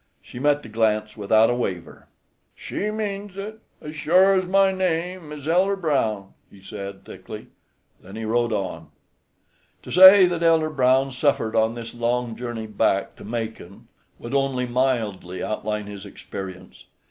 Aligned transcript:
She 0.19 0.39
met 0.39 0.63
the 0.63 0.67
glance 0.67 1.15
without 1.15 1.51
a 1.51 1.55
waver. 1.55 2.07
"She 2.55 2.89
means 2.89 3.37
it, 3.37 3.59
as 3.79 3.95
sure 3.95 4.33
as 4.33 4.47
my 4.49 4.71
name 4.71 5.31
is 5.31 5.47
Elder 5.47 5.75
Brown," 5.75 6.33
he 6.49 6.59
said, 6.59 7.05
thickly. 7.05 7.49
Then 8.01 8.15
he 8.15 8.25
rode 8.25 8.51
on. 8.51 8.87
IV 8.87 9.81
To 9.83 9.91
say 9.91 10.25
that 10.25 10.41
Elder 10.41 10.71
Brown 10.71 11.11
suffered 11.11 11.55
on 11.55 11.75
this 11.75 11.93
long 11.93 12.35
journey 12.35 12.65
back 12.65 13.15
to 13.17 13.23
Macon 13.23 13.89
would 14.17 14.33
only 14.33 14.65
mildly 14.65 15.43
outline 15.43 15.85
his 15.85 16.03
experience. 16.03 16.85